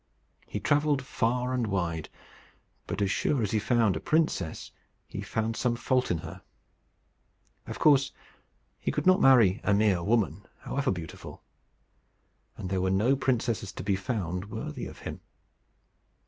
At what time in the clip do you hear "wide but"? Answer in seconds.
1.67-3.03